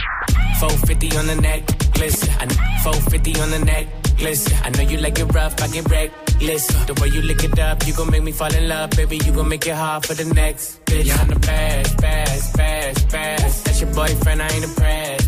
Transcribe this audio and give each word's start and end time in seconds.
450 0.59 1.17
on 1.17 1.27
the 1.27 1.35
necklace. 1.41 2.29
I 2.39 2.45
know 2.45 2.55
450 2.83 3.41
on 3.41 3.49
the 3.51 3.59
necklace. 3.59 4.63
I 4.63 4.69
know 4.69 4.83
you 4.83 4.97
like 4.97 5.19
it 5.19 5.25
rough, 5.25 5.61
I 5.61 5.67
get 5.67 5.89
reckless. 5.89 6.67
The 6.85 6.93
way 7.01 7.07
you 7.09 7.21
lick 7.21 7.43
it 7.43 7.59
up, 7.59 7.85
you 7.87 7.93
gon' 7.93 8.11
make 8.11 8.23
me 8.23 8.31
fall 8.31 8.53
in 8.53 8.67
love, 8.67 8.89
baby. 8.91 9.17
You 9.17 9.31
gon' 9.31 9.47
make 9.49 9.67
it 9.67 9.75
hard 9.75 10.05
for 10.05 10.13
the 10.13 10.25
next 10.33 10.83
bitch. 10.85 11.19
I'm 11.19 11.27
the 11.27 11.39
best, 11.39 11.97
best, 11.97 12.57
best, 12.57 13.09
best. 13.09 13.65
That's 13.65 13.81
your 13.81 13.93
boyfriend, 13.93 14.41
I 14.41 14.47
ain't 14.49 14.63
impressed, 14.63 15.20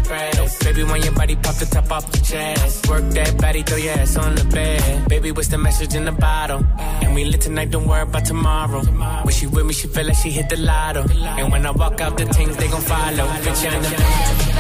Baby, 0.64 0.84
when 0.84 1.02
your 1.02 1.14
body 1.14 1.36
pop 1.36 1.56
the 1.56 1.66
top 1.66 1.92
off 1.92 2.12
the 2.12 2.20
chest. 2.20 2.88
Work 2.90 3.10
that 3.12 3.38
body, 3.40 3.64
throw 3.64 3.78
your 3.78 3.94
ass 3.94 4.18
on 4.18 4.36
the 4.36 4.44
bed. 4.46 5.08
Baby, 5.08 5.32
what's 5.32 5.48
the 5.48 5.58
message 5.58 5.96
in 5.96 6.06
the 6.06 6.12
bottle? 6.12 6.66
And 6.78 7.16
we 7.16 7.26
lit 7.26 7.42
tonight, 7.42 7.72
don't 7.72 7.88
worry 7.88 8.02
about 8.02 8.26
tomorrow. 8.26 8.82
When 8.82 9.34
she 9.34 9.48
with 9.48 9.66
me, 9.66 9.74
she 9.74 9.88
feel 9.88 10.06
like 10.06 10.18
she 10.18 10.32
hit 10.32 10.50
the 10.50 10.58
lotto. 10.58 11.06
And 11.12 11.52
when 11.52 11.66
I 11.66 11.72
walk 11.72 12.02
out, 12.02 12.18
the 12.18 12.26
things 12.26 12.56
they 12.58 12.68
gon' 12.68 12.82
follow. 12.82 13.26
Bitch, 13.44 13.72
I'm 13.72 13.82
the 13.82 14.53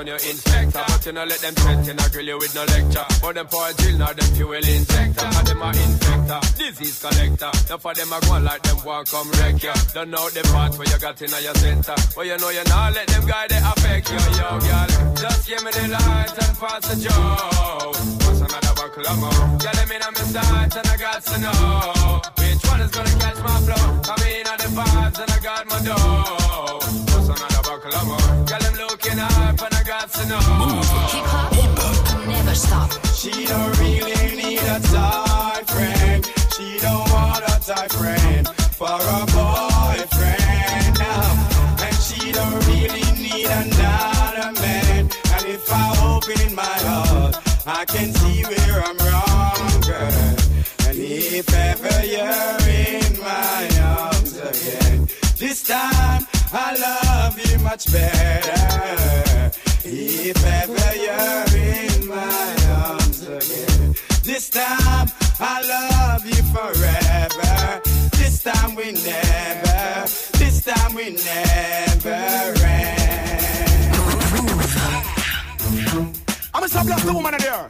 on 0.00 0.06
your 0.06 0.16
inspector. 0.16 0.82
But 0.88 1.06
you 1.06 1.12
know, 1.12 1.24
let 1.24 1.40
them 1.40 1.54
threaten, 1.54 2.00
I 2.00 2.08
grill 2.08 2.26
you 2.26 2.38
with 2.38 2.54
no 2.54 2.64
lecture. 2.64 3.06
But 3.20 3.34
them 3.34 3.46
for 3.48 3.68
a 3.68 3.72
drill, 3.74 3.98
now 3.98 4.12
them 4.12 4.30
fuel 4.34 4.52
injector. 4.54 5.28
And 5.28 5.46
them 5.46 5.62
are 5.62 5.74
infector, 5.76 6.40
disease 6.56 6.98
collector. 7.04 7.52
Now 7.68 7.78
for 7.78 7.94
them, 7.94 8.12
I 8.12 8.20
go 8.20 8.38
like 8.40 8.62
them 8.62 8.78
want 8.84 9.10
come 9.10 9.30
wreck 9.36 9.62
you. 9.62 9.76
Don't 9.92 10.10
know 10.10 10.26
the 10.30 10.42
parts 10.52 10.78
where 10.78 10.88
you 10.88 10.98
got 10.98 11.20
in 11.20 11.30
your 11.30 11.54
center. 11.54 11.96
But 12.16 12.24
you 12.26 12.36
know 12.38 12.50
you 12.50 12.64
not 12.64 12.94
let 12.96 13.06
them 13.08 13.24
guy 13.28 13.46
they 13.48 13.60
affect 13.60 14.06
you, 14.10 14.22
yo, 14.40 14.48
girl. 14.64 14.88
Just 15.20 15.40
give 15.48 15.62
me 15.64 15.70
the 15.70 15.84
light 15.92 16.36
and 16.40 16.54
pass 16.56 16.82
the 16.88 16.96
joe. 17.04 17.92
What's 18.24 18.40
another 18.40 18.74
buckle 18.80 19.04
of 19.04 19.18
more? 19.20 19.44
Yeah, 19.60 19.76
let 19.76 19.86
me 19.88 19.96
know 20.00 20.10
my 20.16 20.24
sight 20.32 20.76
and 20.80 20.88
I 20.88 20.96
got 20.96 21.20
to 21.28 21.36
know. 21.44 22.20
Which 22.40 22.62
one 22.72 22.80
is 22.80 22.90
gonna 22.90 23.14
catch 23.20 23.38
my 23.44 23.56
flow? 23.68 23.84
Come 24.08 24.22
in 24.32 24.46
on 24.48 24.58
the 24.64 24.68
vibes 24.80 25.18
and 25.20 25.30
I 25.30 25.38
got 25.44 25.62
my 25.68 25.78
dough. 25.84 26.80
What's 27.12 27.28
another 27.28 27.62
buckle 27.68 27.94
of 28.00 28.06
more? 28.08 28.30
Girl, 28.48 28.64
I'm 28.64 28.76
looking 28.80 29.18
up 29.18 29.69
I 30.32 30.38
got 30.38 31.10
to. 31.10 31.16
Hip 31.56 31.78
Hop 31.78 32.28
never 32.28 32.54
stop. 32.54 32.90
She 33.14 33.46
don't 33.46 33.78
really 33.78 34.36
need 34.36 34.60
a 34.60 34.78
tight 34.80 35.64
friend. 35.66 36.24
She 36.56 36.78
don't 36.78 37.10
want 37.10 37.42
a 37.44 37.58
tight 37.60 37.90
friend 37.92 38.48
for 38.78 38.94
a 38.94 39.20
boyfriend. 39.34 40.98
And 41.82 41.96
she 41.96 42.32
don't 42.32 42.54
really 42.66 43.06
need 43.18 43.46
another 43.46 44.52
man. 44.60 45.10
And 45.34 45.46
if 45.46 45.66
I 45.72 45.86
open 46.14 46.54
my 46.54 46.62
heart, 46.62 47.36
I 47.66 47.84
can 47.84 48.12
see 48.14 48.44
where 48.44 48.82
I'm 48.82 48.98
wrong, 48.98 49.80
girl. 49.82 50.36
And 50.86 50.98
if 50.98 51.52
ever 51.52 52.06
you're 52.06 52.60
in 52.68 53.18
my 53.20 53.68
arms 53.82 54.36
again, 54.36 55.08
this 55.36 55.62
time 55.64 56.26
I 56.52 56.76
love 56.76 57.38
you 57.38 57.58
much 57.58 57.90
better. 57.92 58.59
I'm 76.80 76.88
a 76.88 76.96
the 76.96 77.12
woman 77.12 77.34
in 77.34 77.40
there. 77.44 77.68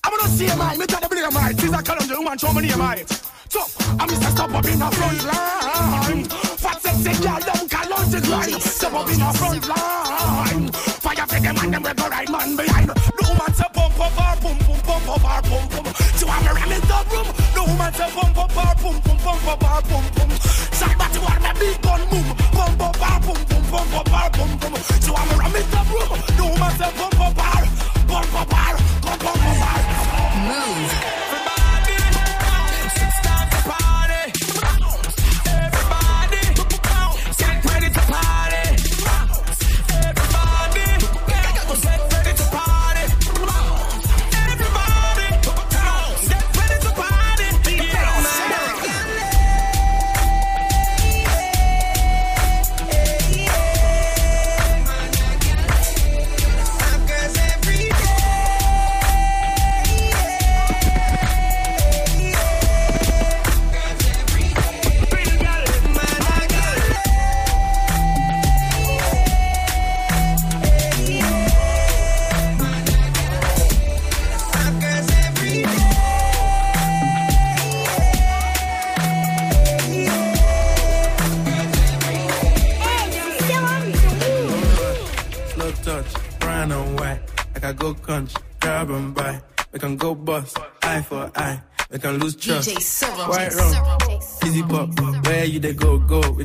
I'm 0.00 0.16
gonna 0.16 0.32
see 0.32 0.48
my, 0.56 0.74
me 0.78 0.86
tell 0.86 0.98
the 0.98 1.08
blame 1.12 1.28
right. 1.28 1.52
She's 1.60 1.68
a 1.68 1.82
calendar 1.82 2.16
woman, 2.16 2.38
show 2.38 2.52
me 2.54 2.62
name 2.64 2.80
right. 2.80 3.04
So, 3.52 3.60
I'm 4.00 4.08
Mr. 4.08 4.32
Stop 4.32 4.48
up 4.48 4.64
in 4.64 4.78
the 4.80 4.88
front 4.96 5.24
line. 5.28 6.24
Fat 6.56 6.80
sexy 6.80 7.12
girl, 7.20 7.36
don't 7.36 7.68
call 7.68 7.92
on 7.92 8.08
the 8.08 8.20
grind. 8.24 8.62
Stop 8.64 8.94
up 8.96 9.12
in 9.12 9.20
the 9.20 9.28
front 9.36 9.68
line. 9.68 10.72
Fire 10.72 11.26
for 11.28 11.36
them 11.36 11.56
and 11.60 11.74
them 11.74 11.82
we 11.84 11.92
go 11.92 12.08
right 12.08 12.30
man 12.32 12.56
behind. 12.56 12.88
No 12.88 13.28
woman 13.28 13.52
say 13.52 13.68
pump 13.76 14.00
up 14.00 14.16
her, 14.16 14.40
pump 14.40 14.60
pump 14.64 14.82
pump 14.88 15.08
up 15.12 15.24
her, 15.28 15.42
pump 15.44 15.68
pump. 15.68 15.88
So 16.16 16.24
I'm 16.32 16.46
a 16.48 16.54
ram 16.56 16.72
in 16.72 16.80
the 16.80 16.98
room. 17.12 17.28
No 17.52 17.62
woman 17.68 17.92
say 17.92 18.08
pump 18.08 18.38
up 18.40 18.52
her, 18.56 18.72
pump 18.80 19.04
pump 19.04 19.20
pump 19.20 19.48
up 19.52 19.62
her, 19.68 19.80
pump 19.84 20.08
pump. 20.16 20.32
Side 20.80 20.96
back 20.96 21.12
to 21.12 21.20
one, 21.20 21.42
my 21.44 21.52
big 21.60 21.76
gun 21.84 22.00
boom. 22.08 22.24
Pump 22.56 22.80
up 22.80 22.96
her, 22.96 23.20
pump 23.20 23.42
pump 23.52 23.68
pump 23.68 23.94
up 24.00 24.08
her, 24.08 24.30
pump 24.32 24.60
pump. 24.64 24.76
So 25.04 25.12
I'm 25.12 25.28
a 25.28 25.34
ram 25.36 25.56
in 25.60 25.66
the 25.68 25.80
room. 25.92 26.10
No 26.40 26.44
woman 26.56 26.72
say 26.80 26.92
pump 26.96 27.20
up 27.20 27.36
her, 27.36 27.77
Move. 28.08 28.48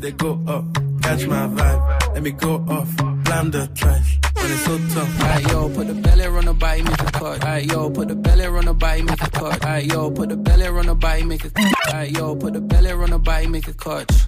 They 0.03 0.11
go 0.11 0.37
up. 0.47 0.65
Catch 1.01 1.27
my 1.27 1.47
vibe, 1.47 2.13
let 2.13 2.23
me 2.23 2.31
go 2.31 2.55
off. 2.69 2.95
Blam 3.23 3.51
the 3.51 3.67
trash, 3.73 4.19
so. 4.65 5.01
Alright, 5.01 5.47
yo, 5.49 5.69
put 5.69 5.87
the 5.87 5.93
belly 5.93 6.25
on 6.25 6.45
the 6.45 6.53
body, 6.53 6.81
make 6.83 7.01
a 7.01 7.05
cut. 7.05 7.23
Alright, 7.23 7.65
yo, 7.65 7.89
put 7.89 8.07
the 8.09 8.15
belly 8.15 8.45
on 8.45 8.65
the 8.65 8.73
body, 8.73 9.01
make 9.01 9.21
a 9.21 9.29
cut. 9.31 9.63
Alright, 9.63 9.85
yo, 9.85 10.11
put 10.11 10.29
the 10.29 10.35
belly 10.35 10.67
on 10.67 10.85
the 10.85 10.95
body, 10.95 11.23
make 11.23 11.45
a 11.45 11.49
cut. 11.49 11.73
Alright, 11.87 12.11
yo, 12.11 12.35
put 12.35 12.53
the 12.53 12.61
belly 12.61 12.91
on 12.91 13.09
the 13.09 13.19
body, 13.19 13.47
make 13.47 13.67
a 13.67 13.73
cut. 13.73 14.27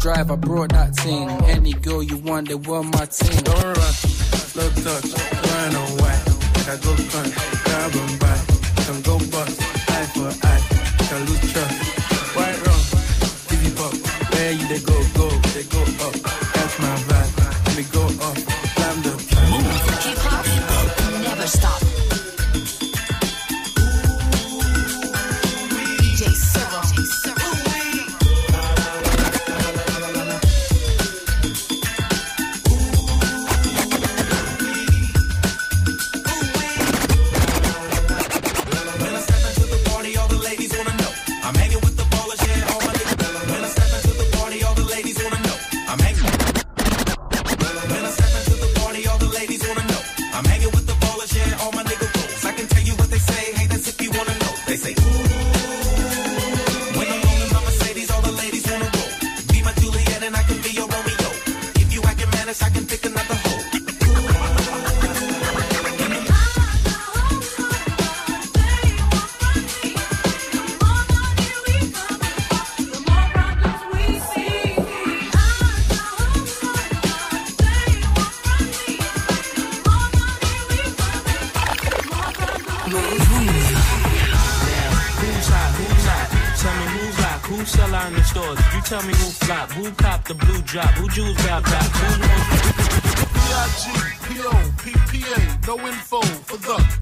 drive, 0.01 0.31
I 0.31 0.35
brought 0.35 0.71
that 0.71 0.95
thing. 0.95 1.29
Any 1.45 1.73
girl 1.73 2.01
you 2.01 2.17
want, 2.17 2.47
they 2.47 2.55
want 2.55 2.93
my 2.93 3.05
team. 3.05 3.43
Don't 3.43 3.63
rush, 3.77 4.01
slow 4.49 4.69
touch, 4.69 5.09
grind 5.43 5.75
on 5.75 5.89
white. 6.01 6.23
I 6.67 6.77
go 6.81 6.95
crunch, 7.09 7.35
grab 7.63 7.95
and 7.95 8.19
buy. 8.19 8.37
Can 8.83 9.01
go 9.01 9.17
bust, 9.29 9.61
eye 9.91 10.05
for 10.13 10.47
eye. 10.47 11.07
Can 11.07 11.25
lose 11.25 11.53
trust. 11.53 11.80
Who 87.51 87.65
sell 87.65 87.93
out 87.93 88.07
in 88.07 88.13
the 88.13 88.23
stores? 88.23 88.59
You 88.73 88.81
tell 88.81 89.01
me 89.03 89.13
who 89.13 89.29
flop? 89.43 89.71
Who 89.71 89.91
cop 89.91 90.25
the 90.25 90.33
blue 90.35 90.61
drop? 90.61 90.89
Who 90.91 91.09
jewels 91.09 91.35
got 91.45 91.63
back? 91.63 91.83
Who 91.83 92.07
P-I-G-P-O-P-P-A, 94.31 94.87
no 95.67 95.77
info 95.85 96.21
for 96.21 96.57
the 96.57 97.01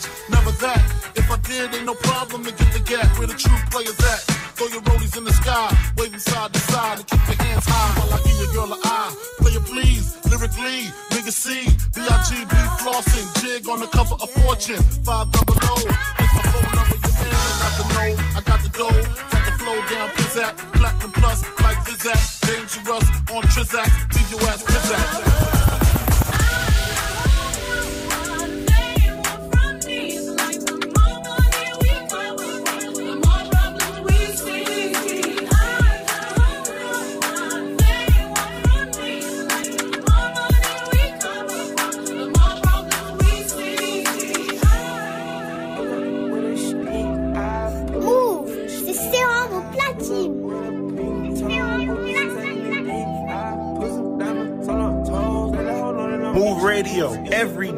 never 0.31 0.51
that. 0.63 0.81
If 1.15 1.29
I 1.29 1.37
did, 1.43 1.75
ain't 1.75 1.85
no 1.85 1.95
problem 1.95 2.43
to 2.45 2.51
get 2.51 2.69
the 2.73 2.79
gap 2.79 3.17
where 3.17 3.27
the 3.27 3.35
true 3.35 3.59
players 3.69 3.99
at. 3.99 4.19
Throw 4.55 4.67
your 4.67 4.81
rollies 4.87 5.17
in 5.17 5.23
the 5.23 5.33
sky, 5.33 5.67
waving 5.97 6.19
side 6.19 6.53
to 6.53 6.59
side, 6.71 6.97
and 6.99 7.07
keep 7.07 7.21
your 7.27 7.39
hands 7.45 7.65
high 7.67 7.91
while 7.99 8.13
I 8.15 8.19
give 8.23 8.37
your 8.39 8.51
girl 8.53 8.73
an 8.73 8.81
eye. 8.83 9.11
Play 9.39 9.53
it 9.53 9.65
please, 9.65 10.05
lyrically, 10.29 10.89
nigga 11.11 11.33
C, 11.33 11.67
B-I-G-B 11.95 12.55
flossing, 12.81 13.27
jig 13.41 13.67
on 13.67 13.79
the 13.79 13.87
cover 13.87 14.15
of 14.15 14.29
Fortune, 14.41 14.81
five 15.03 15.31
double 15.31 15.57
O. 15.69 15.75
It's 15.77 16.33
my 16.37 16.43
phone 16.53 16.71
number, 16.77 16.97
your 17.01 17.15
man, 17.21 17.39
I 17.51 17.57
got 17.61 17.73
the 17.79 17.85
know, 17.93 18.13
I 18.37 18.41
got 18.41 18.59
the 18.63 18.71
dough, 18.79 19.01
got 19.31 19.43
the 19.45 19.53
flow 19.59 19.79
down, 19.91 20.07
pizzazz, 20.15 20.53
platinum 20.79 21.11
plus, 21.11 21.39
like 21.61 21.79
Zizak, 21.85 22.21
dangerous 22.47 23.07
on 23.35 23.43
Trizak, 23.53 23.89
leave 24.15 24.29
your 24.31 24.41
ass. 24.49 25.30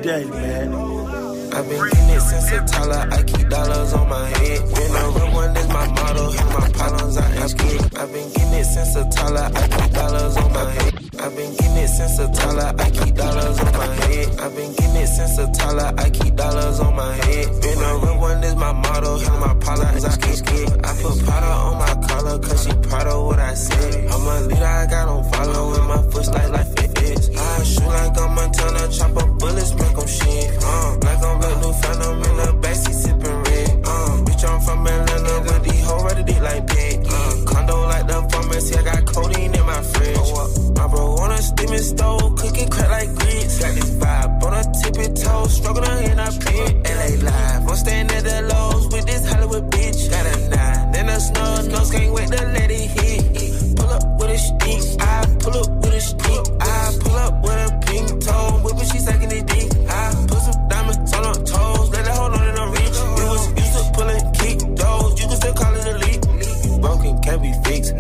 Day, 0.03 0.25
man. 0.25 0.73
I've 1.53 1.69
been 1.69 1.79
getting 1.79 2.09
it 2.09 2.21
since 2.21 2.51
a 2.51 2.59
toddler. 2.65 3.07
I 3.09 3.23
keep 3.23 3.47
dollars 3.47 3.93
on 3.93 4.09
my 4.09 4.27
head. 4.27 4.59
Been 4.75 4.95
a 4.95 5.09
real 5.15 5.31
one 5.31 5.55
is 5.55 5.67
my 5.69 5.87
motto. 5.87 6.31
Hit 6.31 6.45
my 6.45 6.69
problems, 6.75 7.17
I 7.17 7.35
ain't 7.39 7.49
scared. 7.49 7.95
I've 7.95 8.11
been 8.11 8.29
getting 8.33 8.53
it 8.53 8.65
since 8.65 8.95
a 8.97 9.09
toddler. 9.09 9.49
I 9.55 9.67
keep 9.67 9.91
dollars 9.93 10.37
on 10.37 10.51
my 10.51 10.69
head. 10.71 10.93
I've 11.19 11.35
been 11.37 11.51
getting 11.55 11.77
it 11.77 11.87
since 11.87 12.19
a 12.19 12.27
toddler. 12.33 12.73
I 12.77 12.89
keep 12.89 13.15
dollars 13.15 13.59
on 13.59 13.71
my 13.71 13.85
head. 14.03 14.39
I've 14.41 14.55
been 14.55 14.71
getting 14.73 14.95
it 15.03 15.07
since 15.07 15.37
a 15.37 15.51
toddler. 15.53 15.93
I 15.97 16.09
keep 16.09 16.35
dollars 16.35 16.79
on 16.81 16.95
my 16.95 17.13
head. 17.13 17.61
Been 17.61 17.77
a 17.77 17.97
real 18.03 18.19
one 18.19 18.43
is 18.43 18.55
my 18.55 18.71
motto. 18.73 19.17
Hit 19.19 19.39
my 19.39 19.53
problems, 19.55 20.03
I 20.03 20.27
ain't 20.27 20.37
scared. 20.37 20.85
I 20.85 20.91
put 21.01 21.25
powder 21.25 21.55
on 21.63 21.77
my 21.79 22.07
collar, 22.07 22.39
cause 22.39 22.65
she 22.65 22.73
proud 22.89 23.07
of 23.07 23.25
what 23.25 23.39
I 23.39 23.53
said. 23.53 24.11
I'm 24.11 24.27
a 24.27 24.47
leader, 24.47 24.65
I 24.65 24.85
got 24.87 25.07
on 25.07 25.23
follow 25.31 25.69
with 25.71 25.85
my 25.87 26.01
footsteps 26.11 26.49
like 26.49 26.67
fitness. 26.75 27.29
I 27.29 27.63
shoot 27.63 27.87
like 27.87 28.17
I'm 28.19 28.35
Montana, 28.35 28.91
chop 28.91 29.12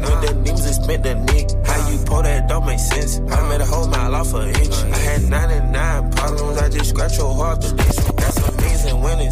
When 0.03 0.17
the 0.25 0.33
music 0.43 0.73
spent 0.73 1.03
the 1.03 1.15
nick, 1.15 1.47
how 1.65 1.89
you 1.89 1.97
pull 2.05 2.23
that 2.23 2.47
don't 2.47 2.65
make 2.65 2.79
sense. 2.79 3.19
I 3.19 3.49
made 3.49 3.61
a 3.61 3.65
whole 3.65 3.87
mile 3.87 4.15
off 4.15 4.33
an 4.33 4.49
inch. 4.49 4.75
I 4.75 4.97
had 4.97 5.21
99 5.23 6.11
problems, 6.11 6.57
I 6.57 6.69
just 6.69 6.89
scratch 6.89 7.17
your 7.17 7.33
heart 7.33 7.61
to 7.61 7.69
this. 7.73 7.95
That's 7.95 8.37
amazing 8.37 8.73
things 8.73 8.85
and 8.85 9.03
winning, 9.03 9.31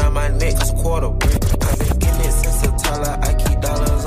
on 0.00 0.12
my 0.12 0.28
neck, 0.28 0.54
a 0.60 0.82
quarter 0.82 1.10
brick. 1.10 1.42
I've 1.62 1.78
been 1.78 1.98
getting 1.98 2.20
it 2.20 2.32
since 2.32 2.60
the 2.62 2.68
Tyler, 2.82 3.18
I 3.22 3.34
keep 3.34 3.60
dollars. 3.60 3.97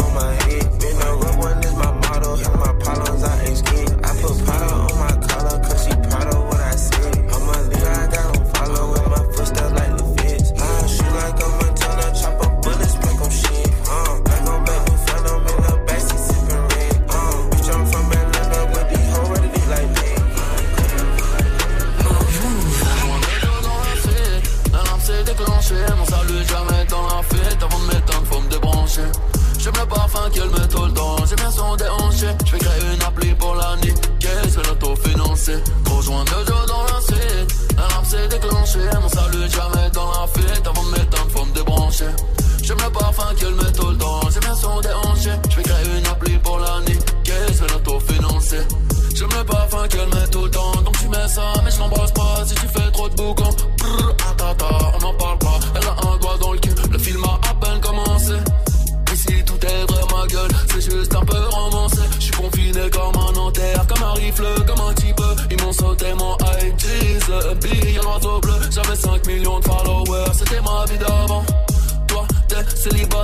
Temps. 44.61 44.81
J'aime 44.83 45.00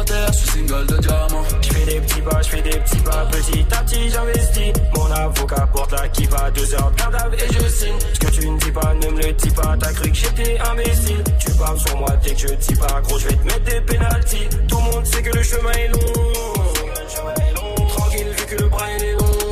je 0.07 0.37
suis 0.37 0.47
single 0.49 0.85
de 0.87 0.97
diamant. 0.97 1.43
Je 1.61 1.67
fais 1.73 1.85
des 1.85 1.99
petits 2.01 2.21
pas, 2.21 2.41
je 2.41 2.49
fais 2.49 2.61
des 2.61 2.77
petits 2.79 2.97
pas, 2.97 3.25
petit 3.31 3.65
à 3.71 3.83
petit 3.83 4.09
j'investis. 4.09 4.73
Mon 4.95 5.11
avocat 5.11 5.67
porte 5.73 5.91
la 5.91 6.07
qui 6.09 6.25
va 6.25 6.51
deux 6.51 6.73
heures 6.73 6.91
de 6.91 7.35
et 7.35 7.53
je 7.53 7.69
signe. 7.69 7.99
Ce 8.13 8.19
que 8.19 8.31
tu 8.31 8.49
ne 8.49 8.57
dis 8.59 8.71
pas, 8.71 8.93
ne 8.93 9.07
me 9.11 9.21
le 9.21 9.33
dis 9.33 9.49
pas, 9.51 9.75
t'as 9.79 9.93
cru 9.93 10.09
que 10.09 10.15
j'étais 10.15 10.57
imbécile. 10.59 11.23
Tu 11.39 11.51
parles 11.51 11.79
sur 11.79 11.97
moi 11.97 12.09
dès 12.23 12.33
que 12.33 12.39
je 12.39 12.53
dis 12.53 12.75
pas, 12.75 13.01
gros, 13.01 13.19
je 13.19 13.27
vais 13.27 13.35
te 13.35 13.45
mettre 13.45 13.63
des 13.63 13.81
pénalties. 13.81 14.47
Tout 14.67 14.77
le 14.77 14.83
monde 14.83 15.05
sait 15.05 15.23
que 15.23 15.35
le 15.35 15.43
chemin 15.43 15.71
est 15.71 15.87
long. 15.89 17.87
Tranquille, 17.87 18.27
vu 18.37 18.45
que 18.45 18.61
le 18.61 18.69
bras 18.69 18.89
est 18.91 19.13
long. 19.13 19.46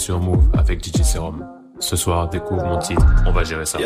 Sur 0.00 0.18
Move 0.18 0.42
avec 0.58 0.82
DJ 0.82 1.02
Serum. 1.02 1.46
Ce 1.78 1.94
soir, 1.94 2.28
découvre 2.30 2.64
mon 2.64 2.78
titre, 2.78 3.04
on 3.26 3.32
va 3.32 3.44
gérer 3.44 3.66
ça. 3.66 3.78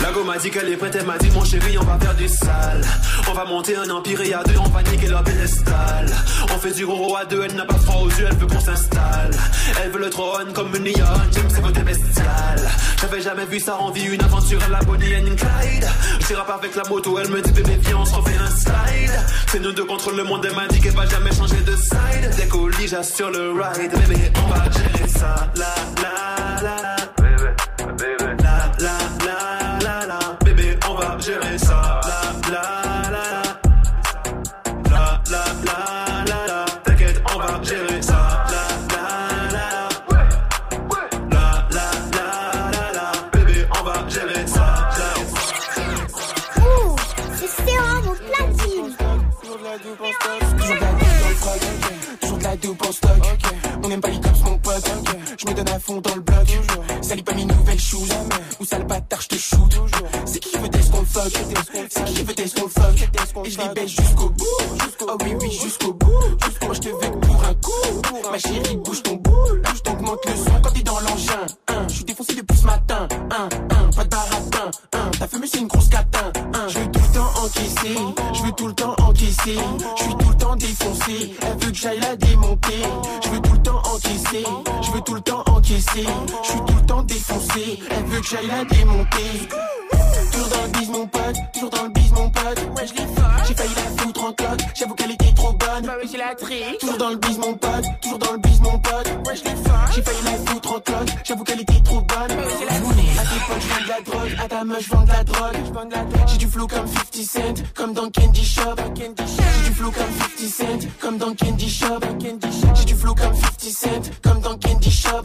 La 0.00 0.12
go 0.12 0.22
m'a 0.22 0.38
dit 0.38 0.50
qu'elle 0.50 0.68
est 0.68 0.76
prête, 0.76 0.94
elle 0.94 1.06
m'a 1.06 1.18
dit 1.18 1.30
mon 1.30 1.44
chéri 1.44 1.76
on 1.76 1.84
va 1.84 1.98
faire 1.98 2.14
du 2.14 2.28
sale. 2.28 2.82
On 3.28 3.32
va 3.32 3.44
monter 3.44 3.76
un 3.76 3.90
empire 3.90 4.20
et 4.20 4.32
à 4.32 4.44
deux 4.44 4.58
on 4.58 4.68
va 4.68 4.82
niquer 4.82 5.08
leur 5.08 5.24
pédestal. 5.24 6.06
On 6.44 6.58
fait 6.58 6.72
du 6.72 6.86
gros 6.86 7.16
à 7.16 7.24
deux, 7.24 7.42
elle 7.44 7.56
n'a 7.56 7.64
pas 7.64 7.78
froid 7.78 8.02
aux 8.02 8.08
yeux, 8.08 8.26
elle 8.30 8.36
veut 8.36 8.46
qu'on 8.46 8.60
s'installe. 8.60 9.30
Elle 9.82 9.90
veut 9.90 9.98
le 9.98 10.10
trône 10.10 10.52
comme 10.52 10.74
une 10.76 10.84
lionne, 10.84 11.28
j'aime 11.32 11.50
ses 11.50 11.60
côtés 11.60 11.82
bestial. 11.82 12.70
J'avais 13.00 13.20
jamais 13.20 13.46
vu 13.46 13.58
ça 13.58 13.76
en 13.80 13.90
vie, 13.90 14.04
une 14.04 14.22
aventure 14.22 14.62
à 14.62 14.68
la 14.68 14.80
Bonnie 14.82 15.16
and 15.16 15.36
Clyde. 15.36 15.88
Je 16.28 16.34
rappe 16.34 16.50
avec 16.50 16.76
la 16.76 16.84
moto, 16.88 17.18
elle 17.18 17.30
me 17.30 17.42
dit 17.42 17.52
bébé 17.52 17.78
viens 17.82 17.98
on 17.98 18.04
se 18.04 18.14
refait 18.14 18.36
un 18.38 18.50
slide. 18.50 19.20
C'est 19.48 19.60
nous 19.60 19.72
deux 19.72 19.84
contre 19.84 20.12
le 20.12 20.22
monde, 20.22 20.46
elle 20.48 20.54
m'a 20.54 20.68
dit 20.68 20.80
qu'elle 20.80 20.94
va 20.94 21.06
jamais 21.06 21.34
changer 21.34 21.60
de 21.66 21.74
side. 21.74 22.30
Dès 22.36 22.46
qu'au 22.46 22.68
lit 22.68 22.86
j'assure 22.86 23.30
le 23.30 23.50
ride, 23.50 23.90
bébé 23.90 24.30
on 24.44 24.48
va 24.48 24.64
gérer 24.70 25.08
ça. 25.08 25.50
La 25.56 25.74
la 26.02 26.62
la 26.62 26.76
La 26.82 27.17
les 63.58 63.74
baisse 63.74 63.90
jusqu'au 63.90 64.28
bout. 64.30 64.44
Oh 65.00 65.16
oui, 65.24 65.34
oui, 65.40 65.50
jusqu'au 65.50 65.92
bout. 65.92 66.12
Moi 66.62 66.74
je 66.74 66.80
te 66.80 66.88
veux 66.88 67.20
pour 67.20 67.44
un 67.44 67.54
coup. 67.54 68.30
Ma 68.30 68.38
chérie, 68.38 68.76
bouge 68.76 69.02
ton 69.02 69.16
boule. 69.16 69.62
Je 69.74 69.80
t'augmente 69.80 70.24
le 70.26 70.36
son 70.36 70.60
quand 70.62 70.70
t'es 70.70 70.82
dans 70.82 71.00
l'engin. 71.00 71.46
Je 71.88 71.94
suis 71.94 72.04
défoncé 72.04 72.34
depuis 72.34 72.56
ce 72.56 72.66
matin. 72.66 73.08
Hein, 73.30 73.48
hein, 73.70 73.90
Pas 73.96 74.04
de 74.04 74.08
baratin. 74.08 74.70
Hein, 74.94 75.10
Ta 75.18 75.26
fumée, 75.26 75.46
c'est 75.46 75.58
une 75.60 75.66
grosse 75.66 75.88
catin. 75.88 76.32
Hein, 76.54 76.66
Je 76.68 76.78
veux 76.78 76.90
tout 76.90 77.00
le 77.00 77.14
temps 77.14 77.44
encaisser. 77.44 77.96
Je 78.34 78.42
veux 78.42 78.52
tout 78.52 78.66
le 78.66 78.74
temps 78.74 78.96
encaisser. 79.02 79.58
Je 79.96 80.02
suis 80.02 80.14
tout 80.16 80.28
le 80.28 80.36
temps 80.36 80.56
défoncé. 80.56 81.34
Elle 81.42 81.58
veut 81.64 81.70
que 81.70 81.76
j'aille 81.78 82.00
la 82.00 82.16
démonter. 82.16 82.82
Je 83.24 83.28
veux 83.30 83.40
tout 83.40 83.52
le 83.52 83.62
temps 83.62 83.82
encaisser. 83.92 84.44
Je 84.82 84.90
veux 84.92 85.00
tout 85.00 85.14
le 85.14 85.20
temps 85.20 85.42
encaisser. 85.46 86.06
Je 86.42 86.48
suis 86.48 86.60
tout 86.60 86.74
le 86.80 86.86
temps 86.86 87.02
défoncé. 87.02 87.80
Elle 87.90 88.04
veut 88.04 88.20
que 88.20 88.26
j'aille 88.26 88.46
la 88.46 88.64
démonter. 88.64 89.48
Toujours 90.58 90.60
dans 90.60 90.64
le 90.64 90.78
bise 90.78 90.90
mon 90.90 91.06
pote, 91.06 91.36
toujours 91.52 91.70
dans 91.70 91.82
le 91.84 91.90
bise 91.90 92.12
mon 92.12 92.30
pote. 92.30 92.58
Ouais, 92.76 92.86
je 92.86 92.94
l'ai 92.94 93.06
J'ai 93.46 93.54
failli 93.54 93.74
la 93.74 94.02
foutre 94.02 94.24
en 94.24 94.32
coque, 94.32 94.60
j'avoue 94.74 94.94
qu'elle 94.94 95.10
était 95.12 95.32
trop 95.34 95.52
bonne. 95.52 95.86
Bah 95.86 95.92
oui, 96.02 96.08
j'ai 96.10 96.18
la 96.18 96.34
trique. 96.34 96.78
Toujours 96.80 96.98
dans 96.98 97.10
le 97.10 97.16
bise 97.16 97.38
mon 97.38 97.54
pote, 97.54 97.84
toujours 98.02 98.18
dans 98.18 98.32
le 98.32 98.38
bise 98.38 98.60
mon 98.60 98.78
pote. 98.78 99.06
Ouais, 99.26 99.36
je 99.36 99.44
l'ai 99.44 99.56
J'ai 99.94 100.02
failli 100.02 100.22
la 100.24 100.52
foutre 100.52 100.72
en 100.72 100.80
coque, 100.80 101.08
j'avoue 101.24 101.44
qu'elle 101.44 101.60
était 101.60 101.80
trop 101.80 102.00
bonne. 102.00 102.28
Bah 102.28 102.34
oui, 102.36 102.52
j'ai 102.58 102.66
la 102.66 102.80
trique. 102.80 103.18
À 103.18 103.22
tes 103.22 103.40
potes, 103.46 103.62
je 103.62 103.68
vends 103.68 103.82
de 103.84 103.88
la 103.88 104.00
drogue, 104.00 104.36
à 104.42 104.48
ta 104.48 104.64
meuf, 104.64 104.82
je 104.84 104.90
vends 104.90 105.02
de 105.02 105.08
la 105.08 105.24
drogue. 105.24 106.26
J'ai 106.26 106.38
du 106.38 106.46
flow 106.46 106.66
comme 106.66 106.86
50 106.86 107.22
Cent, 107.22 107.64
comme 107.74 107.92
dans 107.92 108.10
Candy 108.10 108.44
Shop. 108.44 108.74
J'ai 108.96 109.68
du 109.68 109.74
flow 109.74 109.90
comme 109.90 110.12
50 110.38 110.48
Cent, 110.48 110.88
comme 111.00 111.18
dans 111.18 111.34
Candy 111.34 111.68
Shop. 111.68 112.00
J'ai 112.74 112.84
du 112.84 112.94
flow 112.94 113.14
comme 113.14 113.34
50 113.34 113.60
Cent, 113.60 114.10
comme 114.22 114.40
dans 114.40 114.58
Candy 114.58 114.90
Shop. 114.90 115.22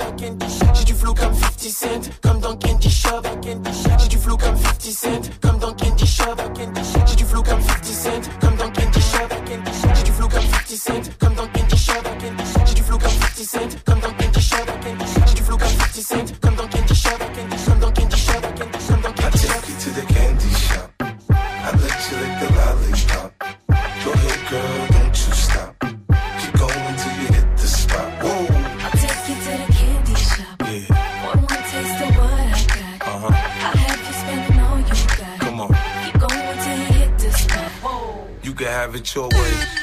J'ai 0.76 0.84
du 0.86 0.94
flow 0.94 1.14
comme 1.14 1.34
50 1.34 1.60
Cent, 1.60 2.10
comme 2.22 2.40
dans 2.40 2.56
Candy 2.56 2.90
Shop. 2.90 3.22
J'ai 4.00 4.08
du 4.08 4.18
flow 4.18 4.38
comme 4.38 4.58
50 4.84 4.92
Cent, 4.92 5.30
comme 5.42 5.60
dans 5.60 5.74
Candy 5.74 6.06
Shop. 6.06 6.36
J'ai 7.06 7.16
du 7.16 7.24
flow 7.24 7.42
comme 7.42 7.62
50 7.62 7.86
Cent, 7.86 8.10
comme 8.42 8.56
dans 8.58 8.70
Candy. 8.70 9.00
J'ai 9.96 10.04
du 10.04 10.12
flow 10.12 10.28
comme 10.28 10.42
50 10.42 10.78
Cent, 10.78 11.10
comme 11.20 11.36
dans 11.36 11.48
Candy. 11.48 11.76
J'ai 12.66 12.74
du 12.74 12.84
flow 12.84 12.98
comme 12.98 13.10
50 13.10 13.46
Cent, 13.46 13.60
comme 13.86 14.00
dans 14.02 14.13
Your 39.04 39.28
way. 39.28 39.83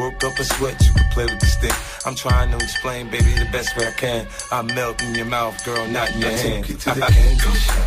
work 0.01 0.23
up 0.23 0.37
a 0.39 0.43
sweat, 0.43 0.81
you 0.85 0.91
can 0.93 1.07
play 1.11 1.25
with 1.25 1.39
the 1.39 1.45
stick. 1.45 1.73
I'm 2.05 2.15
trying 2.15 2.49
to 2.51 2.57
explain, 2.57 3.09
baby, 3.09 3.33
the 3.33 3.47
best 3.51 3.77
way 3.77 3.85
I 3.87 3.91
can. 3.91 4.27
I 4.51 4.61
melt 4.63 5.01
in 5.03 5.13
your 5.13 5.25
mouth, 5.25 5.63
girl, 5.63 5.85
not 5.87 6.11
in 6.13 6.21
your 6.21 6.29
I 6.31 6.33
hand. 6.33 6.65
take 6.65 6.69
you 6.69 6.77
to 6.77 6.89
the 6.99 7.01
candy 7.13 7.59
shop. 7.59 7.77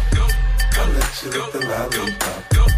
I'll 0.77 0.93
let 0.93 1.23
you 1.23 1.31
lick 1.31 1.53
the 1.53 1.61
lollipop. 1.67 2.74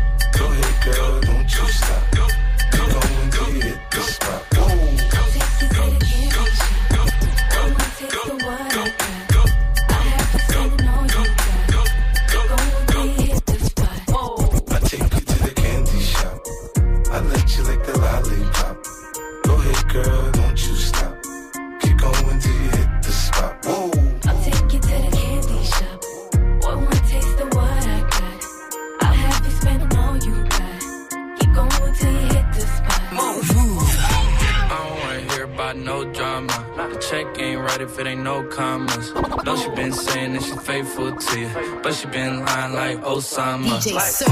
Like 42.76 43.00
Osama. 43.02 43.78
DJ 43.80 43.94
Like, 43.94 44.05
Serge. 44.05 44.29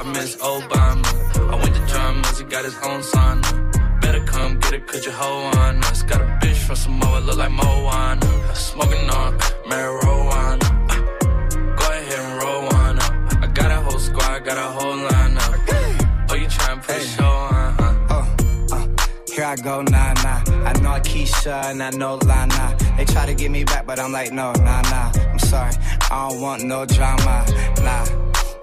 I 0.00 0.12
miss 0.12 0.36
Obama. 0.36 1.50
I 1.52 1.54
went 1.56 1.74
to 1.74 1.86
dramas, 1.86 2.38
he 2.38 2.44
got 2.44 2.64
his 2.64 2.76
own 2.88 3.00
sauna. 3.00 4.00
Better 4.00 4.22
come 4.24 4.58
get 4.60 4.74
it, 4.74 4.86
cause 4.86 5.04
your 5.04 5.14
hoe 5.14 5.50
on 5.58 5.82
us. 5.84 6.02
Got 6.02 6.20
a 6.20 6.24
bitch 6.40 6.56
from 6.66 6.76
Samoa, 6.76 7.18
look 7.20 7.36
like 7.36 7.50
Moana. 7.50 8.54
Smoking 8.54 9.10
on 9.10 9.38
marijuana. 9.70 10.64
Uh, 10.90 11.76
Go 11.78 11.84
ahead 11.90 12.20
and 12.20 12.42
roll 12.42 12.62
one 12.80 12.98
up. 12.98 13.42
I 13.42 13.46
got 13.48 13.70
a 13.72 13.80
whole 13.82 13.98
squad, 13.98 14.44
got 14.44 14.56
a 14.56 14.68
whole 14.76 14.96
lineup. 15.08 16.30
Oh, 16.30 16.34
you 16.34 16.46
tryna 16.46 16.82
put 16.86 16.96
a 16.96 17.00
show 17.00 17.24
on, 17.24 17.74
huh? 18.08 18.24
Here 19.34 19.44
I 19.44 19.56
go, 19.56 19.82
nah, 19.82 20.12
nah. 20.22 20.42
I 20.70 20.72
know 20.80 20.94
Keisha 21.08 21.64
and 21.70 21.82
I 21.82 21.90
know 21.90 22.14
Lana. 22.16 22.76
They 22.96 23.04
try 23.04 23.26
to 23.26 23.34
get 23.34 23.50
me 23.50 23.64
back, 23.64 23.84
but 23.84 23.98
I'm 23.98 24.12
like, 24.12 24.32
no, 24.32 24.52
nah, 24.52 24.82
nah. 24.82 25.10
I'm 25.32 25.38
sorry, 25.40 25.72
I 26.14 26.30
don't 26.30 26.40
want 26.40 26.62
no 26.62 26.86
drama, 26.86 27.44
nah. 27.82 28.06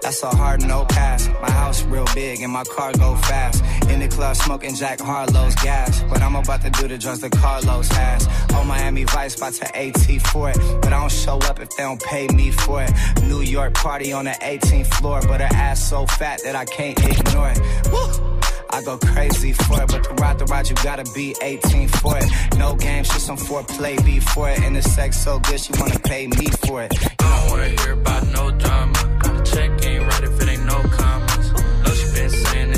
That's 0.00 0.22
a 0.22 0.28
hard 0.28 0.66
no 0.66 0.86
pass. 0.86 1.28
My 1.42 1.50
house 1.50 1.82
real 1.82 2.06
big 2.14 2.40
and 2.40 2.50
my 2.50 2.64
car 2.64 2.94
go 2.94 3.14
fast. 3.14 3.62
In 3.90 4.00
the 4.00 4.08
club 4.08 4.36
smoking 4.36 4.74
Jack 4.74 5.00
Harlow's 5.00 5.54
gas. 5.56 6.02
But 6.08 6.22
I'm 6.22 6.34
about 6.34 6.62
to 6.62 6.70
do 6.70 6.88
the 6.88 6.96
drugs 6.96 7.20
that 7.20 7.32
Carlos 7.32 7.88
has. 7.88 8.26
Oh, 8.54 8.64
Miami 8.64 9.04
Vice 9.04 9.36
about 9.36 9.52
to 9.52 9.76
AT 9.76 10.22
for 10.28 10.48
it. 10.48 10.56
But 10.80 10.94
I 10.94 11.00
don't 11.00 11.12
show 11.12 11.36
up 11.40 11.60
if 11.60 11.68
they 11.76 11.82
don't 11.82 12.02
pay 12.02 12.26
me 12.28 12.52
for 12.52 12.82
it. 12.82 12.90
New 13.24 13.42
York 13.42 13.74
party 13.74 14.14
on 14.14 14.24
the 14.24 14.36
18th 14.40 14.86
floor. 14.94 15.20
But 15.20 15.42
her 15.42 15.54
ass 15.54 15.86
so 15.86 16.06
fat 16.06 16.40
that 16.44 16.56
I 16.56 16.64
can't 16.64 16.98
ignore 17.04 17.50
it. 17.50 17.60
Woo! 17.92 18.31
I 18.72 18.80
go 18.82 18.96
crazy 18.96 19.52
for 19.52 19.82
it, 19.82 19.88
but 19.88 20.04
to 20.04 20.14
ride 20.14 20.38
the 20.38 20.46
ride, 20.46 20.68
you 20.68 20.74
gotta 20.76 21.04
be 21.12 21.34
18 21.42 21.88
for 21.88 22.16
it. 22.16 22.24
No 22.56 22.74
games, 22.74 23.08
just 23.08 23.26
some 23.26 23.36
foreplay 23.36 24.02
before 24.04 24.48
it. 24.48 24.60
And 24.60 24.74
the 24.74 24.82
sex 24.82 25.18
so 25.18 25.38
good, 25.40 25.60
she 25.60 25.72
wanna 25.78 25.98
pay 25.98 26.26
me 26.26 26.46
for 26.64 26.82
it. 26.82 26.92
I 27.20 27.40
don't 27.40 27.50
wanna 27.50 27.68
hear 27.68 27.92
about 27.92 28.26
no 28.28 28.50
drama. 28.52 29.42
Check 29.44 29.84
ain't 29.84 30.04
right 30.04 30.24
if 30.24 30.40
it 30.40 30.48
ain't 30.48 30.64
no 30.64 30.80
commas. 30.88 31.52
No, 31.84 31.90
she 31.92 32.14
been 32.14 32.30
saying 32.30 32.71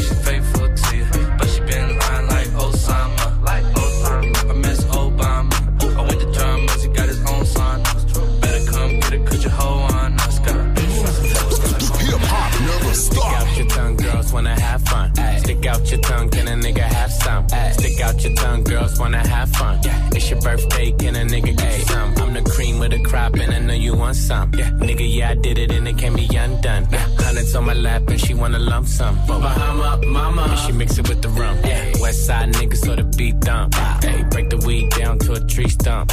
want 24.15 24.53
some. 24.53 24.55
Yeah, 24.55 24.71
nigga, 24.71 25.07
yeah, 25.07 25.31
I 25.31 25.35
did 25.35 25.59
it, 25.59 25.71
and 25.73 25.87
it 25.89 25.99
can't 25.99 26.17
be 26.17 26.27
undone. 26.37 26.87
Yeah, 26.91 27.07
hundreds 27.19 27.55
on 27.55 27.65
my 27.65 27.75
lap, 27.75 28.03
and 28.09 28.21
she 28.21 28.35
wanna 28.35 28.59
lump 28.59 28.87
some. 28.87 29.17
Bahama, 29.27 30.01
mama, 30.07 30.43
and 30.43 30.59
she 30.59 30.73
mix 30.73 30.99
it 30.99 31.09
with 31.09 31.23
the 31.23 31.29
rum. 31.29 31.59
Yeah, 31.65 31.93
West 32.01 32.27
side 32.27 32.53
niggas, 32.55 32.85
so 32.85 32.95
the 32.95 33.05
beat 33.05 33.41
dump. 33.41 33.75
Hey, 34.03 34.25
break 34.31 34.51
the 34.51 34.59
weed 34.59 34.91
down 34.91 35.19
to 35.21 35.33
a 35.33 35.41
tree 35.41 35.69
stump. 35.69 36.13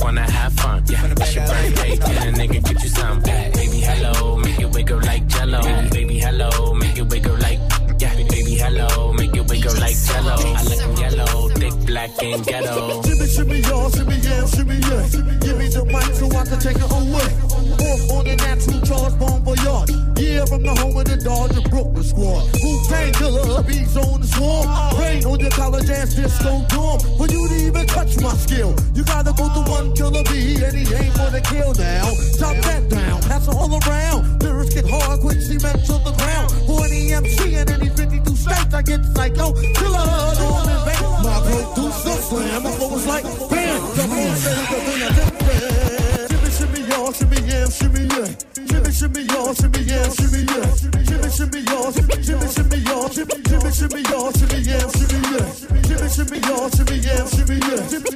wanna 0.00 0.30
have 0.30 0.52
fun. 0.54 0.82
It's 0.88 1.34
your 1.34 1.46
birthday, 1.46 1.96
can 1.96 2.28
a 2.28 2.38
nigga 2.38 2.64
get 2.64 2.82
you 2.82 2.88
some? 2.88 3.20
Baby, 3.22 3.80
hello, 3.80 4.36
make 4.36 4.60
it 4.60 4.70
wiggle 4.70 5.00
like 5.00 5.26
jello. 5.26 5.62
Baby, 5.90 6.18
hello, 6.18 6.74
make 6.74 6.98
it 6.98 7.08
wiggle 7.08 7.36
like 7.38 7.60
yeah, 8.02 8.16
baby, 8.16 8.54
hello, 8.56 9.12
make 9.12 9.34
it 9.36 9.48
wiggle 9.48 9.74
like 9.78 9.96
jello. 9.96 10.34
I 10.34 10.62
like 10.64 10.98
yellow, 10.98 11.48
thick, 11.50 11.74
black, 11.86 12.10
and 12.22 12.44
ghetto. 12.44 13.02
Shimmy, 13.02 13.26
shimmy, 13.28 13.58
y'all, 13.60 13.90
shimmy, 13.90 14.16
yeah, 14.16 14.46
shimmy, 14.46 14.74
yeah. 14.74 15.08
Give 15.38 15.56
me 15.58 15.68
the 15.68 15.84
mic 15.86 16.14
so 16.18 16.26
I 16.26 16.44
can 16.44 16.58
take 16.58 16.78
it 16.78 16.90
away. 16.90 17.30
Off 17.86 18.10
on 18.10 18.24
the 18.24 18.34
natural 18.42 18.80
charge, 18.82 19.18
bomb 19.20 19.41
Yeah, 20.42 20.48
from 20.48 20.62
the 20.62 20.74
home 20.74 20.96
of 20.96 21.04
the 21.04 21.16
Dodger 21.22 21.62
Brooklyn 21.70 22.02
squad. 22.02 22.50
Wu 22.66 22.70
Tang 22.90 23.12
killer, 23.14 23.62
beats 23.62 23.94
on 23.94 24.18
the 24.18 24.26
swarm. 24.26 24.66
Rain 24.98 25.22
on 25.22 25.38
your 25.38 25.54
college 25.54 25.88
ass 25.88 26.14
disco 26.18 26.66
dorm. 26.66 26.98
For 27.14 27.30
you 27.30 27.46
to 27.46 27.54
even 27.54 27.86
touch 27.86 28.18
my 28.18 28.34
skill, 28.34 28.74
you 28.94 29.04
gotta 29.04 29.30
go 29.38 29.46
to 29.46 29.62
one 29.70 29.94
killer 29.94 30.24
B, 30.26 30.58
and 30.58 30.74
he 30.74 30.82
ain't 30.98 31.14
for 31.14 31.30
the 31.30 31.38
kill 31.46 31.70
now. 31.78 32.10
Drop 32.42 32.58
that 32.66 32.90
down, 32.90 33.22
pass 33.22 33.46
it 33.46 33.54
all 33.54 33.70
around. 33.70 34.42
Lyrics 34.42 34.74
get 34.74 34.90
hard, 34.90 35.20
quick 35.20 35.38
cement 35.38 35.78
to 35.86 35.94
the 36.02 36.14
ground. 36.18 36.50
For 36.66 36.90
any 36.90 37.14
MC 37.14 37.54
in 37.54 37.70
any 37.70 37.90
52 37.94 38.34
states, 38.34 38.74
I 38.74 38.82
get 38.82 39.04
psycho. 39.14 39.54
Killer, 39.54 40.06
on 40.42 40.66
the 40.66 40.76
bass. 40.82 41.06
My 41.22 41.38
producer 41.46 42.18
slam, 42.18 42.62
my 42.66 42.70
flow 42.82 42.96
is 42.98 43.06
like 43.06 43.24
bam. 43.46 43.78
Double 43.94 44.18
on 44.18 44.34
steady, 44.42 44.64
the 44.66 44.78
thing 44.90 45.02
I 45.06 45.10
did 45.14 45.30
bam. 45.38 46.26
Shimmy, 46.34 46.50
shimmy, 46.50 46.80
y'all, 46.90 47.12
shimmy, 47.14 47.38
yeah, 47.46 47.68
shimmy, 47.70 48.10
yeah. 48.10 48.61
Shimmy, 48.92 49.22
y'all, 49.22 49.54
shimmy, 49.54 49.80
yeah, 49.80 50.08
shimmy, 50.10 50.44
yeah. 50.44 50.74
Shimmy, 50.76 51.30
shimmy, 51.30 51.60
y'all, 51.62 51.90
shimmy, 51.92 52.22
shimmy, 52.22 52.78
y'all, 52.84 53.08
shimmy, 53.08 53.72
shimmy, 53.72 54.02
y'all, 54.10 54.32
shimmy, 54.32 54.60
yeah, 54.60 54.86
shimmy, 54.92 55.18
yeah. 55.32 55.48
Shimmy, 55.82 56.08
shimmy, 56.08 56.38
y'all, 56.46 56.68
shimmy, 56.70 56.96
yeah, 56.98 57.26
shimmy, 57.26 57.56
yeah. 57.56 58.11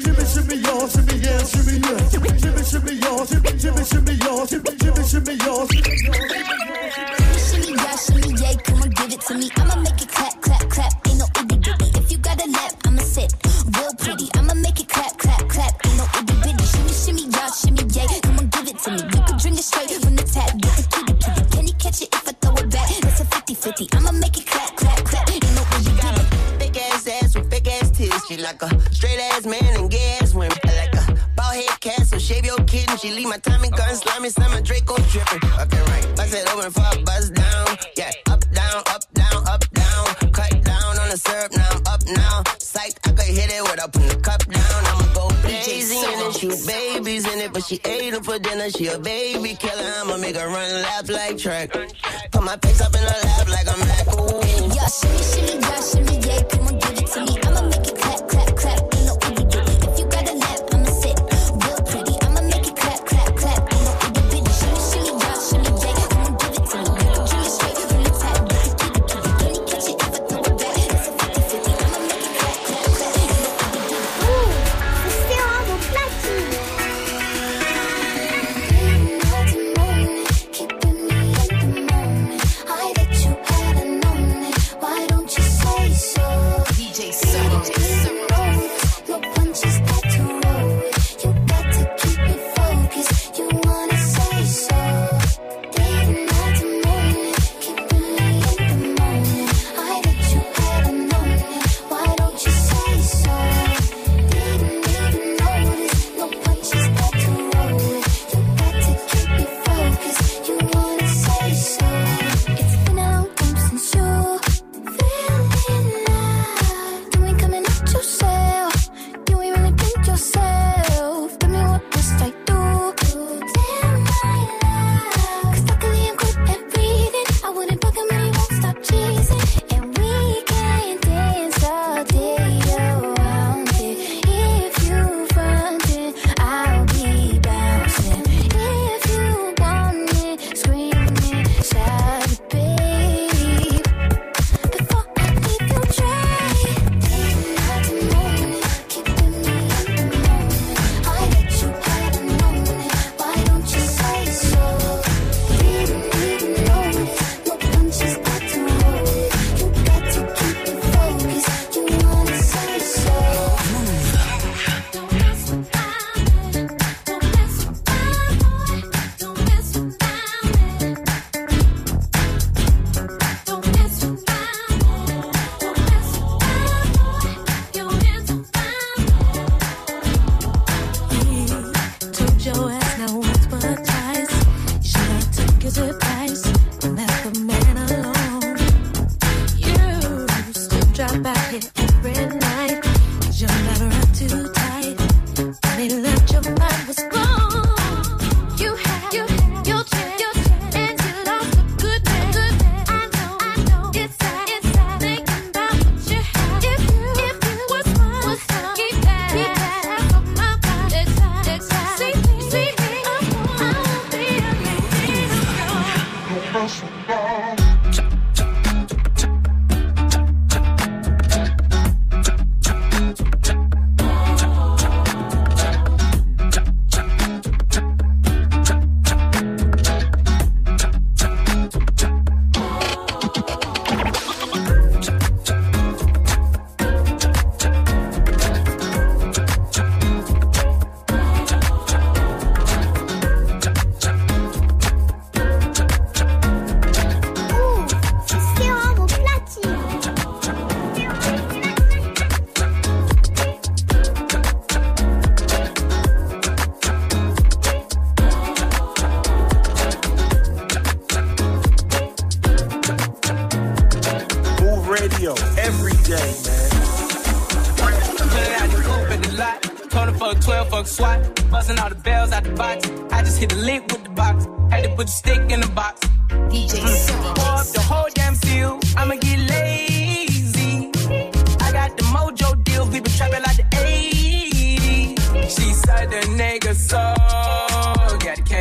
She 48.70 48.88
a 48.88 48.98
baby 48.98 49.54
killer. 49.54 49.92
I'ma 50.00 50.16
make 50.16 50.36
her 50.36 50.46
run 50.46 50.82
laugh 50.82 51.08
like 51.08 51.38
track. 51.38 51.70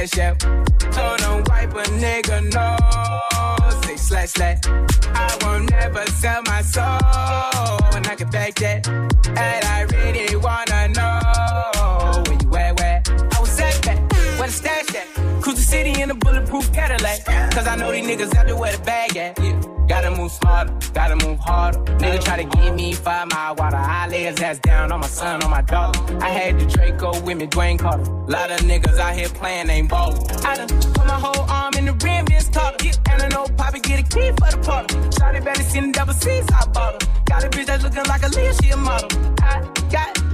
Cash 0.05 0.19
out. 0.19 0.39
Told 0.39 1.21
him 1.21 1.43
wipe 1.47 1.73
a 1.73 1.83
nigga 1.97 2.43
no. 2.53 2.77
Say 3.81 3.95
slash 3.95 4.29
slash. 4.29 4.59
I 5.15 5.37
won't 5.41 5.71
never 5.71 6.05
sell 6.07 6.43
my 6.45 6.61
soul. 6.61 6.83
And 7.95 8.05
I 8.05 8.15
can 8.15 8.29
back 8.29 8.53
that. 8.55 8.87
And 8.87 9.65
I 9.65 9.81
really 9.89 10.35
wanna 10.35 10.89
know 10.89 11.64
bulletproof 16.55 16.73
Cadillac. 16.73 17.25
Cause 17.51 17.67
I 17.67 17.75
know 17.75 17.91
these 17.91 18.05
niggas 18.05 18.35
out 18.35 18.45
there 18.45 18.55
where 18.55 18.75
the 18.75 18.83
bag 18.83 19.17
at. 19.17 19.39
Yeah. 19.39 19.61
Gotta 19.87 20.09
move 20.09 20.31
smarter, 20.31 20.73
gotta 20.93 21.15
move 21.15 21.37
harder. 21.39 21.77
Nigga 21.99 22.23
try 22.23 22.43
to 22.43 22.57
give 22.57 22.73
me 22.73 22.93
five 22.93 23.29
mile 23.29 23.55
water. 23.55 23.77
I 23.77 24.07
lay 24.07 24.23
his 24.23 24.41
ass 24.41 24.57
down 24.59 24.91
on 24.91 24.99
my 24.99 25.07
son, 25.07 25.43
on 25.43 25.51
my 25.51 25.61
daughter. 25.61 25.99
I 26.21 26.29
had 26.29 26.59
the 26.59 26.65
Draco 26.65 27.19
with 27.21 27.37
me, 27.37 27.45
Dwayne 27.45 27.77
Carter. 27.77 28.03
Lot 28.27 28.49
of 28.49 28.61
niggas 28.61 28.97
out 28.97 29.15
here 29.15 29.29
playing, 29.29 29.69
ain't 29.69 29.89
ballin'. 29.89 30.19
I 30.43 30.55
done 30.55 30.67
put 30.67 31.05
my 31.05 31.19
whole 31.19 31.45
arm 31.49 31.73
in 31.77 31.85
the 31.85 31.93
rim, 31.93 32.25
Vince 32.25 32.49
Carter. 32.49 32.89
And 33.11 33.21
I 33.21 33.27
know 33.27 33.45
Poppy 33.57 33.79
get 33.79 33.99
a 33.99 34.03
key 34.03 34.31
for 34.31 34.49
the 34.49 34.59
party. 34.63 34.95
Shotty 34.95 35.43
better 35.43 35.63
seen 35.63 35.91
the 35.91 35.99
double 35.99 36.13
C's, 36.13 36.45
I 36.51 36.65
bought 36.69 37.03
her. 37.03 37.09
Got 37.25 37.43
a 37.43 37.49
bitch 37.49 37.67
that's 37.67 37.83
looking 37.83 38.05
like 38.05 38.23
a 38.23 38.29
Leah, 38.29 38.53
she 38.55 38.69
a 38.71 38.77
model. 38.77 39.09
I 39.43 39.61
got 39.91 40.24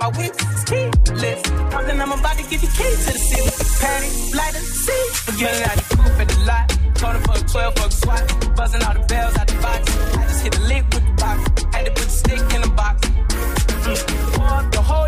my 0.00 0.08
whip 0.08 0.34
is 0.34 0.64
keyless. 0.64 1.42
Something 1.72 2.00
I'm 2.00 2.12
about 2.12 2.36
to 2.36 2.44
get 2.50 2.60
the 2.60 2.70
key 2.76 2.90
to 3.04 3.12
the 3.12 3.18
city. 3.18 3.50
Patty, 3.80 4.10
lighter, 4.36 4.58
see. 4.58 5.04
Forgetting 5.26 5.64
out 5.64 5.76
the 5.76 5.96
coupe 5.96 6.20
at 6.20 6.28
the 6.28 6.38
lot. 6.44 6.66
Tony 6.94 7.20
fuck 7.20 7.46
12, 7.46 7.74
fuck 7.74 7.92
SWAT. 7.92 8.56
Buzzing 8.56 8.82
all 8.82 8.94
the 8.94 9.04
bells 9.06 9.36
out 9.36 9.46
the 9.46 9.54
box. 9.62 9.82
I 10.16 10.22
just 10.26 10.42
hit 10.42 10.52
the 10.52 10.60
lick 10.60 10.84
with 10.92 11.04
the 11.06 11.14
box. 11.22 11.40
Had 11.72 11.86
to 11.86 11.92
put 11.92 12.04
the 12.04 12.16
stick 12.22 12.40
in 12.54 12.60
the 12.62 12.72
box. 12.76 13.08
Mm. 13.08 14.72
The 14.72 14.82
whole 14.82 15.07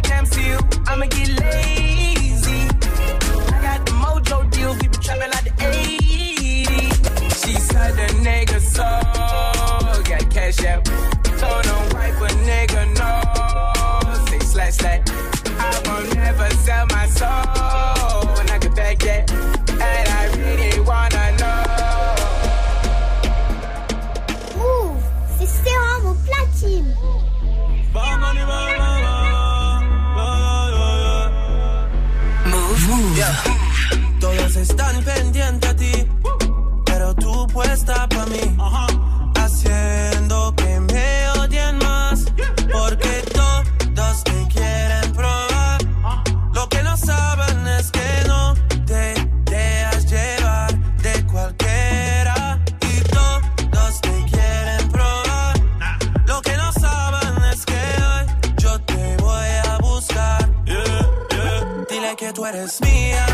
tú 62.41 62.47
eres 62.47 62.81
mía, 62.81 63.27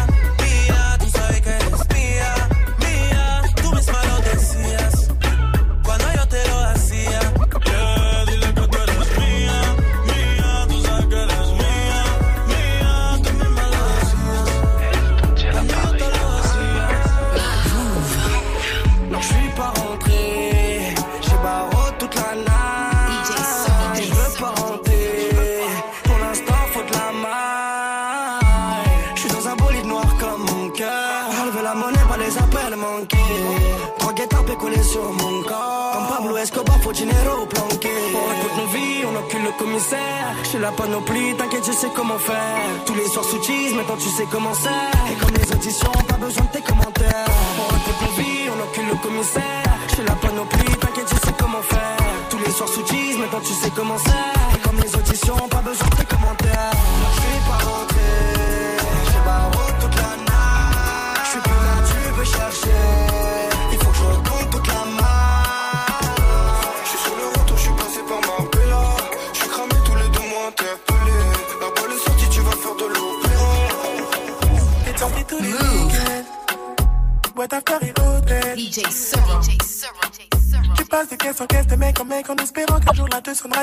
dinero 36.96 37.46
planqué. 37.46 37.94
On 38.18 38.24
raconte 38.30 38.56
nos 38.58 38.68
vies, 38.74 39.04
on 39.08 39.14
occupe 39.20 39.44
le 39.44 39.52
commissaire. 39.58 40.26
Je 40.42 40.48
suis 40.48 40.58
la 40.58 40.72
panoplie, 40.72 41.36
t'inquiète, 41.36 41.66
je 41.66 41.72
sais 41.72 41.92
comment 41.94 42.18
faire. 42.18 42.62
Tous 42.86 42.94
les 42.94 43.08
soirs 43.08 43.24
sous 43.24 43.40
maintenant 43.76 43.96
tu 43.96 44.08
sais 44.08 44.26
comment 44.32 44.54
c'est. 44.54 45.12
Et 45.12 45.16
comme 45.20 45.34
les 45.38 45.48
auditions, 45.52 45.92
pas 46.08 46.16
besoin 46.16 46.44
de 46.44 46.52
tes 46.56 46.62
commentaires. 46.62 47.28
On 47.60 47.66
raconte 47.74 48.00
nos 48.02 48.14
vies, 48.18 48.44
on 48.52 48.58
occupe 48.64 48.88
le 48.92 48.96
commissaire. 49.06 49.70
Suis 49.88 50.04
la 50.04 50.14
panoplie, 50.14 50.76
t'inquiète, 50.80 51.10
je 51.12 51.26
sais 51.26 51.34
comment 51.38 51.62
faire. 51.62 51.96
Tous 52.30 52.38
les 52.38 52.50
soirs 52.50 52.68
sous 52.68 52.84
maintenant 53.18 53.40
tu 53.40 53.52
sais 53.52 53.70
comment 53.76 53.98
c'est. 53.98 54.45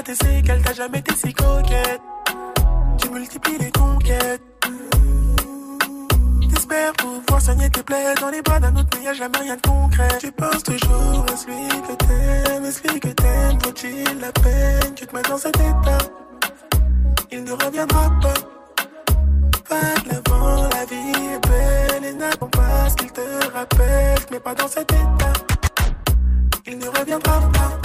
Sonnera 0.03 0.15
tes 0.15 0.15
séquelles. 0.15 0.61
T'as 0.63 0.73
jamais 0.73 0.99
été 0.99 1.15
si 1.15 1.33
coquette. 1.33 2.01
Tu 2.97 3.09
multiplies 3.09 3.57
les 3.59 3.71
conquêtes. 3.71 4.41
T'espères 6.49 6.93
pouvoir 6.93 7.41
soigner 7.41 7.69
tes 7.69 7.83
plaies 7.83 8.15
dans 8.19 8.29
les 8.29 8.41
bras 8.41 8.59
d'un 8.59 8.75
autre, 8.75 8.89
mais 8.97 9.05
y 9.05 9.07
a 9.07 9.13
jamais 9.13 9.37
rien 9.39 9.55
de 9.55 9.61
concret. 9.61 10.07
Tu 10.19 10.31
penses 10.31 10.63
toujours 10.63 11.25
à 11.31 11.37
celui 11.37 11.67
que 11.67 11.93
t'aimes, 11.93 12.71
celui 12.71 12.99
que 12.99 13.09
t'aimes 13.09 13.59
vaut-il 13.63 14.19
la 14.19 14.31
peine 14.31 14.95
que 14.95 15.05
te 15.05 15.15
mets 15.15 15.23
dans 15.23 15.37
cet 15.37 15.55
état 15.55 15.97
Il 17.31 17.43
ne 17.43 17.51
reviendra 17.51 18.09
pas. 18.21 18.33
Va 19.69 20.01
de 20.03 20.09
l'avant, 20.09 20.69
la 20.69 20.85
vie 20.85 21.33
est 21.33 21.47
belle 21.47 22.05
et 22.05 22.13
n'attends 22.13 22.47
pas 22.47 22.89
ce 22.89 22.95
qu'il 22.95 23.11
te 23.11 23.51
rappelle. 23.53 24.39
pas 24.43 24.55
dans 24.55 24.67
cet 24.67 24.91
état, 24.91 25.33
il 26.65 26.77
ne 26.77 26.87
reviendra 26.87 27.39
pas. 27.51 27.82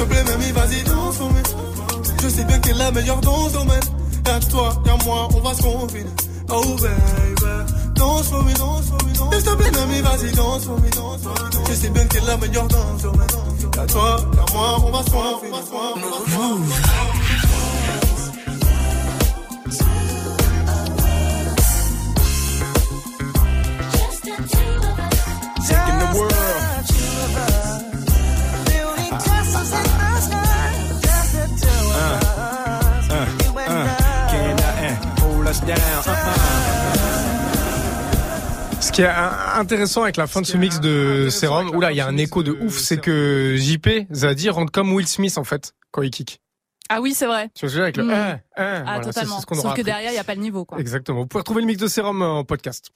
Te 0.00 0.04
plaît, 0.08 0.24
mamie, 0.24 0.52
vas-y, 0.52 0.82
danse 0.84 1.16
pour 1.16 1.30
moi. 1.30 1.42
Je 2.22 2.28
sais 2.28 2.44
bien 2.44 2.58
que 2.58 2.68
t'es 2.68 2.74
la 2.74 2.90
meilleure 2.90 3.20
dans 3.20 3.48
ce 3.48 3.52
domaine. 3.54 3.80
Y'a 4.26 4.40
toi, 4.40 4.82
y'a 4.86 4.96
moi, 5.04 5.28
on 5.34 5.40
va 5.40 5.54
se 5.54 5.62
confiner. 5.62 6.10
Oh, 6.50 6.76
baby. 6.80 7.72
Danse 7.94 8.28
pour 8.28 8.42
moi, 8.42 8.52
danse 8.52 8.86
pour 8.86 9.02
moi, 9.02 9.12
danse. 9.18 9.34
S'il 9.34 9.44
te 9.44 9.54
plaît, 9.56 9.70
mamie, 9.72 10.00
vas-y, 10.00 10.32
danse 10.32 10.64
pour 10.64 10.78
moi, 10.78 10.88
danse 10.94 11.20
pour 11.22 11.32
moi. 11.32 11.50
Je 11.68 11.74
sais 11.74 11.88
bien 11.90 12.04
que 12.04 12.14
t'es 12.14 12.20
la 12.26 12.36
meilleure 12.36 12.68
dans 12.68 12.98
ce 12.98 13.02
domaine. 13.02 13.28
Y'a 13.76 13.86
toi, 13.86 14.16
y'a 14.34 14.54
moi, 14.54 14.76
on 14.84 14.90
va 14.90 15.02
se 15.02 15.10
confiner. 15.10 15.50
Taking 15.50 17.19
Ce 38.80 38.92
qui 38.92 39.02
est 39.02 39.08
intéressant 39.56 40.02
avec 40.04 40.16
la 40.16 40.26
fin 40.26 40.40
de 40.40 40.46
ce 40.46 40.56
mix 40.56 40.80
de 40.80 41.28
Serum, 41.30 41.70
oula, 41.76 41.92
il 41.92 41.96
y 41.96 42.00
a 42.00 42.06
un 42.06 42.16
écho 42.16 42.42
de 42.42 42.52
ouf, 42.52 42.78
c'est 42.78 42.98
que 42.98 43.54
JP, 43.58 44.06
Zadi 44.12 44.48
rentre 44.48 44.72
comme 44.72 44.92
Will 44.92 45.06
Smith 45.06 45.36
en 45.38 45.44
fait 45.44 45.74
quand 45.90 46.02
il 46.02 46.10
kick. 46.10 46.40
Ah 46.88 47.00
oui, 47.00 47.14
c'est 47.14 47.26
vrai. 47.26 47.50
Tu 47.54 47.66
vois 47.66 47.68
ce 47.70 47.74
que 47.76 47.78
je 47.78 47.78
veux 47.78 47.78
dire 47.78 47.82
avec 47.84 47.96
le 47.98 48.04
Mm. 48.04 48.10
hein, 48.10 48.30
hein, 48.34 48.38
Ah, 48.56 48.82
voilà, 48.84 49.00
totalement. 49.04 49.36
ce 49.40 49.46
Sauf 49.54 49.62
que 49.62 49.68
appris. 49.68 49.82
derrière, 49.84 50.10
il 50.10 50.14
n'y 50.14 50.18
a 50.18 50.24
pas 50.24 50.34
le 50.34 50.40
niveau, 50.40 50.64
quoi. 50.64 50.78
Exactement. 50.80 51.20
Vous 51.20 51.26
pouvez 51.28 51.40
retrouver 51.40 51.60
le 51.60 51.68
mix 51.68 51.80
de 51.80 51.86
Serum 51.86 52.20
en 52.22 52.42
podcast. 52.42 52.90